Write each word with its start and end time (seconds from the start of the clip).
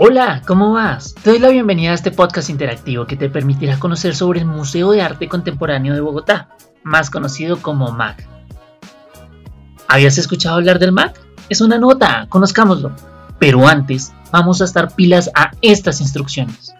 Hola, 0.00 0.42
¿cómo 0.46 0.74
vas? 0.74 1.12
Te 1.12 1.30
doy 1.30 1.40
la 1.40 1.48
bienvenida 1.48 1.90
a 1.90 1.94
este 1.94 2.12
podcast 2.12 2.50
interactivo 2.50 3.08
que 3.08 3.16
te 3.16 3.28
permitirá 3.28 3.80
conocer 3.80 4.14
sobre 4.14 4.38
el 4.38 4.46
Museo 4.46 4.92
de 4.92 5.02
Arte 5.02 5.28
Contemporáneo 5.28 5.92
de 5.92 6.00
Bogotá, 6.00 6.50
más 6.84 7.10
conocido 7.10 7.60
como 7.60 7.90
MAC. 7.90 8.24
¿Habías 9.88 10.16
escuchado 10.16 10.54
hablar 10.54 10.78
del 10.78 10.92
MAC? 10.92 11.20
Es 11.48 11.60
una 11.60 11.78
nota, 11.78 12.28
conozcámoslo. 12.28 12.92
Pero 13.40 13.66
antes, 13.66 14.12
vamos 14.30 14.60
a 14.60 14.66
estar 14.66 14.94
pilas 14.94 15.32
a 15.34 15.50
estas 15.62 16.00
instrucciones. 16.00 16.72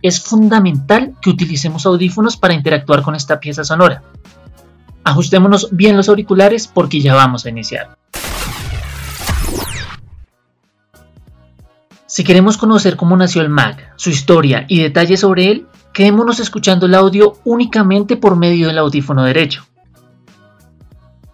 Es 0.00 0.22
fundamental 0.22 1.16
que 1.20 1.28
utilicemos 1.28 1.84
audífonos 1.84 2.38
para 2.38 2.54
interactuar 2.54 3.02
con 3.02 3.14
esta 3.14 3.40
pieza 3.40 3.64
sonora. 3.64 4.02
Ajustémonos 5.04 5.68
bien 5.70 5.98
los 5.98 6.08
auriculares 6.08 6.66
porque 6.66 7.02
ya 7.02 7.14
vamos 7.14 7.44
a 7.44 7.50
iniciar. 7.50 7.98
Si 12.06 12.22
queremos 12.22 12.58
conocer 12.58 12.96
cómo 12.96 13.16
nació 13.16 13.40
el 13.40 13.48
Mac, 13.48 13.92
su 13.96 14.10
historia 14.10 14.66
y 14.68 14.82
detalles 14.82 15.20
sobre 15.20 15.50
él, 15.50 15.66
quedémonos 15.92 16.38
escuchando 16.38 16.86
el 16.86 16.94
audio 16.94 17.38
únicamente 17.44 18.16
por 18.16 18.36
medio 18.36 18.66
del 18.66 18.78
audífono 18.78 19.24
derecho. 19.24 19.64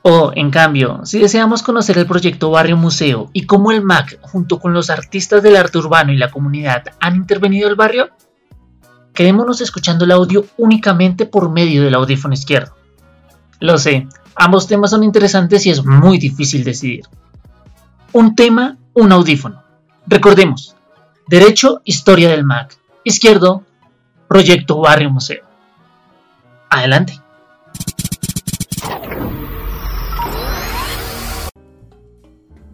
O, 0.02 0.32
en 0.34 0.50
cambio, 0.50 1.00
si 1.04 1.18
deseamos 1.18 1.62
conocer 1.62 1.98
el 1.98 2.06
proyecto 2.06 2.50
Barrio 2.50 2.76
Museo 2.76 3.30
y 3.32 3.46
cómo 3.46 3.72
el 3.72 3.82
MAC, 3.82 4.18
junto 4.22 4.58
con 4.58 4.72
los 4.72 4.88
artistas 4.90 5.42
del 5.42 5.56
arte 5.56 5.78
urbano 5.78 6.12
y 6.12 6.16
la 6.16 6.30
comunidad, 6.30 6.84
han 7.00 7.16
intervenido 7.16 7.68
el 7.68 7.74
barrio, 7.74 8.10
quedémonos 9.12 9.60
escuchando 9.60 10.04
el 10.04 10.12
audio 10.12 10.46
únicamente 10.56 11.26
por 11.26 11.50
medio 11.50 11.82
del 11.82 11.94
audífono 11.94 12.32
izquierdo. 12.32 12.76
Lo 13.58 13.76
sé, 13.76 14.06
ambos 14.36 14.68
temas 14.68 14.90
son 14.90 15.04
interesantes 15.04 15.66
y 15.66 15.70
es 15.70 15.84
muy 15.84 16.16
difícil 16.16 16.64
decidir. 16.64 17.04
Un 18.12 18.34
tema, 18.34 18.78
un 18.94 19.12
audífono. 19.12 19.69
Recordemos, 20.10 20.74
derecho, 21.28 21.82
historia 21.84 22.30
del 22.30 22.44
MAC. 22.44 22.76
Izquierdo, 23.04 23.64
proyecto 24.26 24.80
Barrio 24.80 25.08
Museo. 25.08 25.44
Adelante. 26.68 27.20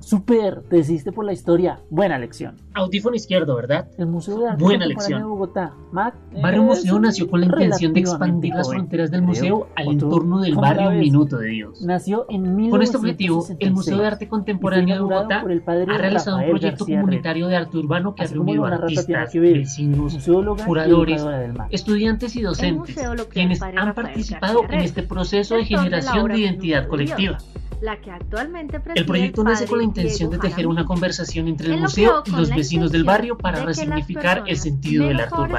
Super, 0.06 0.62
te 0.70 0.76
decidiste 0.76 1.10
por 1.10 1.24
la 1.24 1.32
historia. 1.32 1.80
Buena 1.90 2.16
lección. 2.16 2.54
Audífono 2.74 3.16
izquierdo, 3.16 3.56
¿verdad? 3.56 3.88
El 3.98 4.06
Museo 4.06 4.38
de 4.38 4.50
Arte 4.50 4.62
Buena 4.62 4.86
lección. 4.86 5.20
de 5.20 5.26
Bogotá. 5.26 5.72
Mac, 5.90 6.14
Barrio 6.40 6.62
Museo 6.62 7.00
nació 7.00 7.28
con 7.28 7.40
la 7.40 7.46
intención 7.46 7.92
de 7.92 8.00
expandir 8.00 8.54
las 8.54 8.68
fronteras 8.70 9.10
del 9.10 9.22
Creo, 9.22 9.28
museo 9.28 9.68
al 9.74 9.88
entorno 9.88 10.38
del 10.38 10.54
¿cómo 10.54 10.64
la 10.64 10.74
barrio? 10.74 11.00
Minuto 11.00 11.38
de 11.38 11.48
Dios. 11.48 11.82
Nació 11.82 12.24
en 12.28 12.70
Con 12.70 12.82
este 12.82 12.98
objetivo, 12.98 13.44
el 13.58 13.72
1966 13.72 13.72
Museo 13.72 13.98
de 13.98 14.06
Arte 14.06 14.28
Contemporáneo 14.28 14.94
de 14.94 15.00
Bogotá 15.00 15.42
por 15.42 15.50
el 15.50 15.62
padre 15.62 15.86
ha 15.92 15.98
realizado 15.98 16.36
un 16.36 16.50
proyecto 16.50 16.84
García 16.84 17.00
comunitario 17.00 17.48
de 17.48 17.56
arte 17.56 17.76
urbano 17.76 18.14
que 18.14 18.22
ha 18.22 18.26
reunido 18.28 18.64
artistas, 18.64 19.32
vecinos, 19.34 20.24
curadores, 20.64 21.26
estudiantes 21.70 22.36
y 22.36 22.42
docentes, 22.42 22.96
quienes 23.28 23.60
han 23.60 23.92
participado 23.92 24.60
García 24.60 24.78
en 24.78 24.84
este 24.84 25.02
proceso 25.02 25.56
de 25.56 25.64
generación 25.64 26.28
de 26.28 26.38
identidad 26.38 26.82
de 26.82 26.88
colectiva. 26.88 27.38
La 27.80 28.00
que 28.00 28.10
actualmente 28.10 28.80
preside 28.80 29.00
El 29.00 29.06
proyecto 29.06 29.42
el 29.42 29.48
nace 29.48 29.66
con 29.66 29.78
la 29.78 29.84
intención 29.84 30.30
de 30.30 30.36
Diego 30.36 30.42
tejer 30.48 30.66
una 30.66 30.76
Jaramillo. 30.76 30.88
conversación 30.88 31.48
entre 31.48 31.74
el 31.74 31.80
museo 31.80 32.22
y 32.24 32.30
los 32.30 32.48
la 32.48 32.56
vecinos 32.56 32.92
del 32.92 33.04
barrio 33.04 33.36
para 33.36 33.60
de 33.60 33.66
resignificar 33.66 34.44
el 34.46 34.56
sentido 34.56 35.06
del 35.08 35.20
arte 35.20 35.34
urbano. 35.34 35.56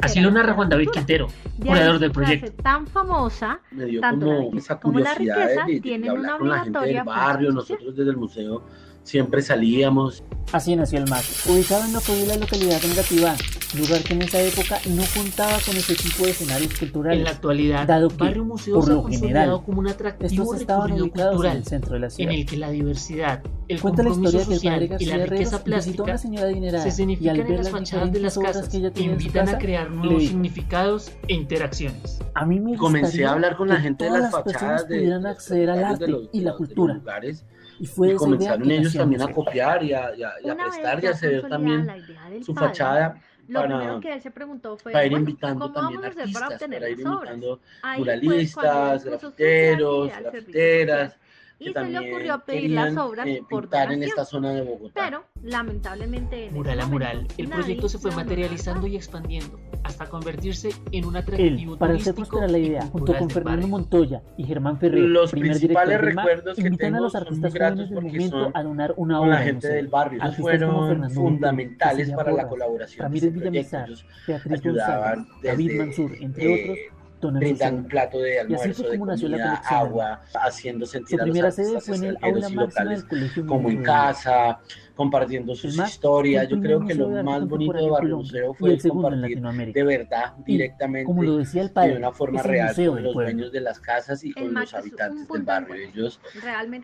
Así 0.00 0.20
lo 0.20 0.28
a 0.28 0.32
narra 0.32 0.54
Juan 0.54 0.68
David. 0.68 0.88
Quintero, 0.90 1.28
De 1.58 1.68
curador 1.68 1.98
del 1.98 2.12
proyecto. 2.12 2.62
tan 2.62 2.86
famosa, 2.86 3.60
me 3.70 3.84
dio 3.84 4.00
Tanto 4.00 4.26
la 4.26 4.32
como 4.36 4.48
belleza 4.50 4.58
esa 4.74 4.80
como 4.80 4.98
la 5.00 5.14
curiosidad 5.14 5.38
riqueza 5.44 5.66
de, 5.66 5.72
de 5.74 5.80
tienen 5.80 6.10
hablar 6.10 6.24
una 6.24 6.38
con 6.38 6.48
la 6.48 6.54
gente 6.64 6.78
obligatoria 6.78 6.98
del 6.98 7.06
barrio. 7.06 7.52
Nosotros 7.52 7.96
desde 7.96 8.10
el 8.10 8.16
museo 8.16 8.64
siempre 9.08 9.42
salíamos. 9.42 10.22
Así 10.52 10.74
nació 10.76 10.98
el 10.98 11.08
MAC, 11.10 11.24
ubicado 11.46 11.84
en 11.84 11.92
lo 11.92 12.00
que 12.00 12.24
la 12.26 12.36
localidad 12.36 12.80
negativa, 12.82 13.34
lugar 13.78 14.02
que 14.02 14.14
en 14.14 14.22
esa 14.22 14.40
época 14.40 14.78
no 14.88 15.02
contaba 15.14 15.58
con 15.64 15.76
ese 15.76 15.94
tipo 15.94 16.24
de 16.24 16.30
escenarios 16.30 16.72
culturales. 16.78 17.18
En 17.18 17.24
la 17.24 17.30
actualidad, 17.32 17.86
Dado 17.86 18.08
que, 18.08 18.16
Barrio 18.16 18.44
Museo 18.46 18.74
por 18.80 18.88
lo 18.88 19.04
general, 19.04 19.62
como 19.66 19.80
un 19.80 19.88
atractivo 19.88 20.44
Estos 20.44 20.60
estaban 20.62 20.92
ubicados 20.92 21.32
en 21.32 21.36
cultural 21.36 21.56
el 21.58 21.64
centro 21.64 21.92
de 21.94 22.00
la 22.00 22.06
en 22.06 22.10
ciudad. 22.12 22.32
el 22.34 22.46
que 22.46 22.56
la 22.56 22.70
diversidad, 22.70 23.42
el 23.68 23.80
Cuenta 23.80 24.02
la 24.02 24.08
compromiso 24.08 24.38
que 24.38 24.38
el 24.38 24.54
social 24.60 24.74
padre 24.88 24.96
y 24.98 25.06
la 25.06 25.26
riqueza 25.26 25.56
a 25.56 25.64
plástica 25.64 26.02
una 26.04 26.18
señora 26.18 26.46
adinerada 26.46 26.82
se 26.82 26.88
y 26.88 26.90
al 26.90 26.96
significan 26.96 27.36
en 27.40 27.46
ver 27.48 27.58
las 27.58 27.70
fachadas 27.70 28.12
de 28.12 28.20
las 28.20 28.38
casas 28.38 28.68
que 28.70 28.76
ella 28.78 28.88
que 28.88 28.94
tenía 28.94 29.12
en 29.12 29.18
su 29.20 29.22
invitan 29.26 29.42
a 29.42 29.52
casa, 29.52 29.58
crear 29.58 29.90
le 29.90 29.96
nuevos 29.96 30.22
significados 30.22 31.10
e 31.28 31.34
interacciones. 31.34 32.20
a 32.34 32.46
mí 32.46 32.58
me 32.60 32.76
Comencé 32.78 33.26
a 33.26 33.32
hablar 33.32 33.56
con 33.58 33.68
la 33.68 33.76
que 33.76 33.82
gente 33.82 34.04
de 34.06 34.10
las 34.12 34.30
fachadas 34.30 34.88
de, 34.88 35.00
de- 35.00 35.28
acceder 35.28 35.68
al 35.70 35.78
de 35.78 35.84
arte 35.84 36.06
los- 36.08 36.28
y 36.32 36.38
la 36.38 36.44
de 36.44 36.44
los 36.44 36.56
cultura. 36.56 36.94
lugares. 36.94 37.44
Y 37.80 37.86
fue 37.86 38.08
y 38.08 38.10
esa 38.10 38.16
idea 38.16 38.18
comenzaron 38.18 38.70
ellos 38.70 38.92
también 38.94 39.22
a 39.22 39.32
copiar 39.32 39.82
y 39.84 39.92
a, 39.92 40.14
y 40.16 40.22
a- 40.22 40.32
y 40.42 40.50
prestar 40.54 40.98
y 40.98 41.02
ya 41.02 41.10
a 41.10 41.14
ceder 41.14 41.40
consolidada 41.42 41.48
también 41.48 42.44
su 42.44 42.54
padre, 42.54 42.68
fachada 42.68 43.20
lo 43.48 43.60
para- 43.60 43.78
primero 43.78 44.00
que 44.00 44.12
él 44.12 44.20
se 44.20 44.30
preguntó 44.30 44.76
fue, 44.76 44.92
para 44.92 45.04
ir 45.06 45.10
bueno, 45.12 45.28
invitando 45.28 45.60
¿cómo 45.66 45.74
también 45.74 46.00
vamos 46.02 46.16
a 46.16 46.22
hacer 46.22 46.32
para 46.32 46.46
artistas, 46.46 46.52
obtener 46.68 46.80
para 46.80 46.90
ir 46.90 47.00
invitando 47.00 47.60
muralistas, 47.96 49.04
grafiteros, 49.04 50.08
grafiteras, 50.20 51.12
que 51.14 51.18
Y 51.60 51.72
se 51.72 51.84
le 51.84 51.98
ocurrió 51.98 52.44
pedir 52.44 52.70
las 52.70 52.96
obras 52.96 53.26
eh, 53.26 53.42
por 53.48 53.62
pintar 53.62 53.92
en 53.92 54.00
donación. 54.00 54.08
esta 54.10 54.24
zona 54.24 54.52
de 54.52 54.62
Bogotá. 54.62 55.00
Pero, 55.04 55.24
lamentablemente, 55.42 56.46
en 56.46 56.54
Mural 56.54 56.80
a 56.80 56.86
mural, 56.86 57.16
momento, 57.16 57.34
el 57.36 57.48
proyecto 57.48 57.88
se 57.88 57.98
fue 57.98 58.12
materializando 58.12 58.86
la 58.86 58.88
y 58.88 58.96
expandiendo 58.96 59.58
hasta 59.82 60.06
convertirse 60.06 60.70
en 60.92 61.04
un 61.04 61.16
atractivo 61.16 61.72
Él, 61.72 61.78
para 61.78 61.94
hacer 61.94 62.14
turístico 62.14 62.38
prosperar 62.38 62.50
la 62.50 62.58
idea, 62.58 62.86
junto 62.86 63.16
con 63.16 63.30
Fernando. 63.30 63.68
Montoya 63.68 64.22
y 64.36 64.44
Germán 64.44 64.78
Ferrer, 64.78 65.00
Los 65.00 65.30
primer 65.30 65.50
principales 65.50 66.00
director 66.00 66.14
recuerdos 66.14 66.56
que 66.56 66.62
invitan 66.62 66.86
a 66.86 66.88
tengo 66.90 67.02
los 67.04 67.12
son 67.12 67.22
artistas 67.22 67.54
gratos 67.54 67.88
jóvenes 67.88 68.12
del 68.12 68.30
son 68.30 68.52
a 68.54 68.62
donar 68.62 68.94
una 68.96 69.20
obra 69.20 69.30
la 69.30 69.42
gente 69.42 69.68
del 69.68 69.88
barrio. 69.88 70.18
Ellos 70.18 70.30
Artistas 70.30 70.42
fueron 70.42 70.88
Fernando 70.88 71.14
fundamentales 71.14 72.10
para 72.12 72.32
la 72.32 72.48
colaboración 72.48 72.98
de 72.98 73.02
Ramírez 73.02 73.24
este. 73.24 73.38
Villamizar, 73.38 73.88
Beatriz 74.26 74.62
González, 74.62 75.26
David 75.42 75.78
Mansur, 75.78 76.12
entre 76.20 76.44
eh, 76.44 76.62
otros, 76.62 76.97
brindan 77.20 77.74
un 77.74 77.84
plato 77.84 78.18
de 78.18 78.40
almuerzo, 78.40 78.88
de 78.88 78.98
comida, 78.98 79.54
agua, 79.66 80.20
haciendo 80.34 80.86
Su 80.86 80.92
sentir 80.92 81.20
a 81.20 81.26
los 81.26 81.32
primera 81.32 81.50
sede 81.50 81.76
artistas 81.76 81.84
fue 81.86 81.96
en 81.96 82.04
el 82.04 82.18
aula 82.22 82.48
máxima 82.48 82.90
del 82.90 83.08
colegio 83.08 83.46
como 83.46 83.70
en 83.70 83.82
casa, 83.82 84.60
compartiendo 84.98 85.54
sus 85.54 85.78
historias. 85.78 86.48
Yo 86.48 86.60
creo 86.60 86.84
que 86.84 86.92
lo 86.92 87.08
más 87.22 87.46
bonito 87.46 87.72
de 87.72 87.88
Barrio 87.88 88.16
Museo 88.16 88.52
fue 88.52 88.72
el 88.72 88.80
segundo 88.80 89.06
en 89.06 89.12
compartir 89.12 89.36
Latinoamérica. 89.36 89.78
de 89.78 89.86
verdad, 89.86 90.34
Y, 90.40 90.52
directamente, 90.52 91.04
Como 91.04 91.22
lo 91.22 91.36
decía 91.36 91.62
el 91.62 91.68
y 91.68 91.70
padre, 91.70 91.90
de 91.92 91.98
una 91.98 92.10
forma 92.10 92.42
real 92.42 92.74
con 92.74 93.04
los 93.04 93.14
pueblo. 93.14 93.30
dueños 93.32 93.52
de 93.52 93.60
las 93.60 93.78
casas 93.78 94.24
y 94.24 94.30
El 94.30 94.34
con 94.34 94.54
los 94.54 94.74
habitantes 94.74 95.28
del 95.28 95.40
de 95.40 95.46
barrio. 95.46 95.74
Ellos, 95.76 96.20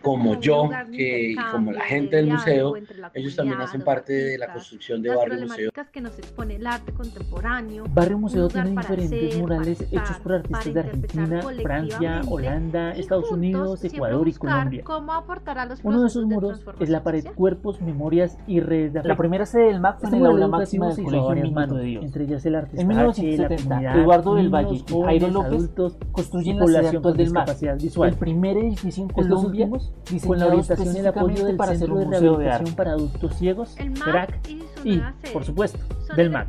como 0.00 0.38
yo, 0.38 0.70
que, 0.92 1.30
y 1.32 1.34
como 1.34 1.72
la 1.72 1.80
gente 1.80 2.14
de 2.14 2.22
del 2.22 2.32
museo, 2.34 2.74
ellos 3.14 3.34
también 3.34 3.60
hacen 3.60 3.82
parte 3.82 4.12
de 4.12 4.38
la 4.38 4.52
construcción 4.52 5.02
de 5.02 5.08
las 5.08 5.18
Barrio 5.18 5.34
Museo. 5.34 5.46
problemáticas 5.48 5.90
que 5.90 6.00
nos 6.00 6.16
expone 6.16 6.54
el 6.54 6.66
arte 6.68 6.92
contemporáneo. 6.92 7.84
Barrio 7.90 8.18
Museo 8.18 8.46
tiene 8.46 8.70
diferentes 8.70 9.28
hacer, 9.28 9.40
murales 9.40 9.80
hechos 9.90 10.18
por 10.22 10.34
artistas 10.34 10.72
de 10.72 10.80
Argentina, 10.80 11.42
Francia, 11.64 12.22
Holanda, 12.28 12.92
Estados 12.92 13.32
Unidos, 13.32 13.82
Ecuador 13.82 14.28
y 14.28 14.34
Colombia. 14.34 14.84
Uno 15.82 16.00
de 16.00 16.06
esos 16.06 16.24
muros 16.26 16.64
es 16.78 16.88
la 16.88 17.02
pared. 17.02 17.24
Cuerpos, 17.34 17.80
Memorias 18.04 18.36
y 18.46 18.60
Redes 18.60 18.92
de 18.92 19.02
La 19.02 19.16
primera 19.16 19.46
sede 19.46 19.68
del 19.68 19.80
MAC 19.80 19.98
fue 19.98 20.08
Este 20.08 20.16
en 20.16 20.22
el 20.24 20.30
aula 20.30 20.48
máxima 20.48 20.86
del 20.88 20.94
se 20.94 21.02
hizo 21.02 21.08
a 21.08 21.22
Colegio 21.24 21.42
Minuto 21.42 21.74
de 21.76 21.84
Dios. 21.84 22.04
entre 22.04 22.24
ellas 22.24 22.44
el 22.44 22.54
artista 22.54 22.82
En 22.82 22.92
H, 22.92 23.22
1970, 23.22 23.46
la 23.46 23.70
comunidad, 23.70 23.98
Eduardo 23.98 24.34
del 24.34 24.48
Valle 24.50 24.74
y 24.74 24.78
jóvenes, 24.80 25.06
Jairo 25.06 25.28
López 25.28 25.52
adultos 25.52 25.96
construyen 26.12 26.58
la 26.58 26.64
sede 26.66 26.66
población 26.66 26.96
actual 26.96 27.02
con 27.02 27.16
del 27.16 27.32
MAC. 27.32 27.44
discapacidad 27.44 27.76
visual. 27.78 28.10
El 28.10 28.16
primer 28.16 28.56
edificio 28.58 29.02
en 29.04 29.08
Colombia 29.08 29.64
últimos, 29.64 29.92
con 30.26 30.38
la 30.38 30.46
orientación 30.48 30.96
y 30.96 30.98
el 30.98 31.06
apoyo 31.06 31.46
del 31.46 31.56
para 31.56 31.72
hacer 31.72 31.88
Centro 31.88 32.04
un 32.04 32.10
de 32.10 32.20
Rehabilitación 32.20 32.76
para 32.76 32.90
Adultos 32.90 33.34
Ciegos, 33.36 33.76
CRAC, 34.04 34.40
y 34.84 35.00
por 35.32 35.44
supuesto, 35.44 35.78
del 36.16 36.28
cuna 36.28 36.46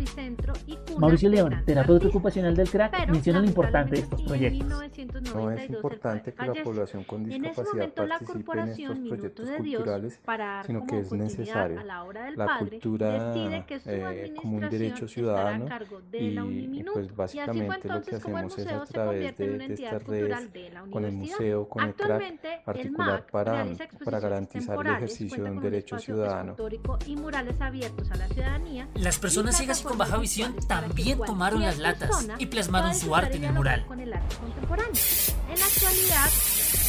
Mauricio 0.98 1.30
León, 1.30 1.64
terapeuta 1.66 2.08
ocupacional 2.08 2.56
del 2.56 2.70
CRAC, 2.70 2.92
Pero, 2.92 3.14
menciona 3.14 3.40
lo 3.40 3.46
importante 3.48 3.96
de 3.96 4.02
estos 4.02 4.22
proyectos. 4.22 4.80
1992 4.80 5.36
No 5.36 5.52
es 5.52 5.70
importante 5.70 6.34
que 6.34 6.46
la 6.46 6.64
población 6.64 7.04
con 7.04 7.32
En 7.32 7.46
ese 7.46 7.62
discapacidad 7.62 7.94
participe 7.94 8.52
en 8.58 8.70
estos 8.70 8.98
proyectos 9.10 9.48
de 9.48 9.60
Dios, 9.60 9.84
culturales, 9.84 10.22
sino 10.66 10.86
que 10.86 11.00
es 11.00 11.12
necesario. 11.12 11.80
a 11.80 11.84
la 11.84 12.58
cultura 12.60 13.34
decide 13.34 13.66
que 13.66 13.80
su 13.80 13.90
eh, 13.90 14.34
como 14.42 14.58
un 14.58 14.64
administración 14.64 14.70
derecho 14.70 15.08
ciudadano 15.08 15.66
y, 15.66 16.84
pues 16.84 17.08
Y 17.08 17.40
así 17.40 17.60
fue 17.64 17.84
básicamente 17.84 17.88
lo 17.88 18.02
que 18.02 18.16
hacemos 18.16 18.58
es 18.58 18.68
a 18.68 18.86
través 18.86 19.38
de, 19.38 19.58
de 19.58 19.74
estas 19.74 20.04
redes 20.04 20.30
cultural 20.30 20.54
de 20.54 20.70
la 20.70 20.82
con 20.82 21.06
el 21.06 21.12
museo, 21.12 21.68
con 21.68 21.84
el 21.84 21.94
CRAC, 21.94 22.40
articular 22.66 23.26
para, 23.32 23.66
para 24.04 24.20
garantizar 24.20 24.80
el 24.86 24.94
ejercicio 24.94 25.44
de 25.44 25.52
un 25.52 25.62
derecho 25.62 26.00
ciudadano. 26.00 26.52
escultórico 26.52 26.98
y 27.06 27.16
murales 27.16 27.60
abiertos 27.60 28.10
a 28.12 28.16
la 28.16 28.28
ciudadanía. 28.28 28.88
Las 28.96 29.20
personas 29.20 29.55
ciegas 29.56 29.82
y 29.82 29.84
con 29.84 29.98
baja 29.98 30.18
visión 30.18 30.56
también 30.68 31.20
tomaron 31.20 31.62
las 31.62 31.78
latas 31.78 32.28
y 32.38 32.46
plasmaron 32.46 32.96
su 32.96 33.16
arte 33.16 33.38
en 33.38 33.46
el 33.46 33.54
mural. 33.54 33.86
Con 33.86 34.00
el 34.00 34.14
arte 34.14 34.36
contemporáneo. 34.36 35.02
En 35.50 35.60
la 35.60 35.66
actualidad, 35.66 36.30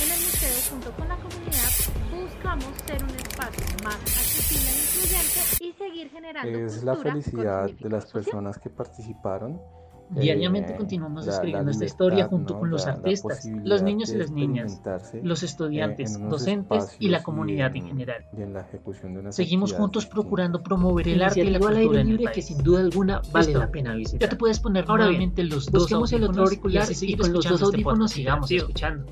en 0.02 0.10
el 0.12 0.20
museo, 0.20 0.70
junto 0.70 0.90
con 0.92 1.08
la 1.08 1.16
comunidad, 1.16 1.70
buscamos 2.10 2.66
ser 2.86 3.02
un 3.02 3.10
espacio 3.10 3.64
más 3.84 3.96
accesible 3.96 4.70
e 4.70 4.82
incluyente 4.82 5.40
y 5.60 5.72
seguir 5.72 6.10
generando 6.10 6.58
Es 6.58 6.82
la 6.82 6.92
cultura 6.92 7.14
felicidad 7.14 7.70
de 7.70 7.88
las 7.90 8.06
personas 8.06 8.58
que 8.58 8.70
participaron 8.70 9.60
Diariamente 10.08 10.72
eh, 10.72 10.76
continuamos 10.76 11.26
la- 11.26 11.32
la 11.32 11.36
escribiendo 11.36 11.70
esta 11.72 11.84
historia 11.84 12.26
junto 12.28 12.54
¿no? 12.54 12.60
con 12.60 12.70
los 12.70 12.86
La- 12.86 12.92
artistas, 12.92 13.44
los 13.64 13.82
niños 13.82 14.10
y 14.10 14.16
las 14.16 14.30
niñas, 14.30 14.80
los 15.22 15.42
eh, 15.42 15.46
estudiantes, 15.46 16.18
docentes 16.28 16.96
y 17.00 17.08
la 17.08 17.22
comunidad 17.22 17.70
en 17.74 17.76
en- 17.82 17.88
general. 17.88 18.24
y 18.36 18.42
en 18.42 18.52
la 18.52 18.60
ejecución 18.60 19.14
de 19.14 19.20
unas 19.20 19.34
Seguimos 19.36 19.72
juntos 19.72 20.06
procurando 20.06 20.62
promover 20.62 21.08
el 21.08 21.22
arte 21.22 21.40
y 21.40 21.50
la 21.50 21.58
cultura 21.58 22.00
en 22.00 22.08
el 22.08 22.16
libre 22.16 22.32
que 22.32 22.42
sin 22.42 22.58
duda 22.58 22.80
alguna 22.80 23.20
vale 23.32 23.46
Listo. 23.46 23.58
la 23.60 23.70
pena 23.70 23.94
visitar. 23.94 24.20
Ya 24.20 24.28
te 24.28 24.36
puedes 24.36 24.60
poner 24.60 24.84
Ahora 24.86 25.08
bien, 25.08 25.32
los 25.48 25.66
dos 25.66 25.82
busquemos 25.82 26.12
el 26.12 26.24
otro 26.24 26.42
auricular 26.44 26.86
y 27.00 27.16
con 27.16 27.32
los 27.32 27.44
dos 27.44 27.52
este 27.54 27.64
audífonos 27.64 27.98
podcast 27.98 28.14
sigamos 28.14 28.50
escuchando. 28.50 29.06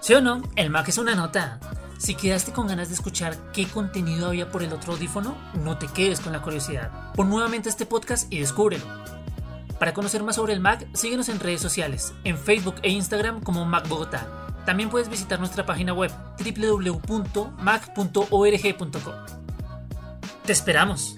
¿Sí 0.00 0.14
o 0.14 0.20
no? 0.20 0.42
El 0.54 0.70
Mac 0.70 0.88
es 0.88 0.98
una 0.98 1.14
nota. 1.14 1.58
Si 1.98 2.14
quedaste 2.14 2.52
con 2.52 2.66
ganas 2.66 2.88
de 2.88 2.94
escuchar 2.94 3.36
qué 3.52 3.66
contenido 3.66 4.28
había 4.28 4.50
por 4.50 4.62
el 4.62 4.72
otro 4.72 4.92
audífono, 4.92 5.36
no 5.54 5.78
te 5.78 5.86
quedes 5.88 6.20
con 6.20 6.32
la 6.32 6.42
curiosidad. 6.42 7.12
Pon 7.14 7.30
nuevamente 7.30 7.68
este 7.68 7.86
podcast 7.86 8.32
y 8.32 8.40
descúbrelo. 8.40 8.84
Para 9.78 9.94
conocer 9.94 10.22
más 10.22 10.36
sobre 10.36 10.52
el 10.52 10.60
Mac, 10.60 10.86
síguenos 10.94 11.28
en 11.28 11.40
redes 11.40 11.60
sociales, 11.60 12.14
en 12.24 12.38
Facebook 12.38 12.76
e 12.82 12.90
Instagram 12.90 13.42
como 13.42 13.64
Mac 13.64 13.88
Bogotá. 13.88 14.46
También 14.64 14.90
puedes 14.90 15.08
visitar 15.08 15.38
nuestra 15.38 15.64
página 15.64 15.92
web 15.92 16.10
www.mac.org.co. 16.38 17.06
¡Te 20.44 20.52
esperamos! 20.52 21.16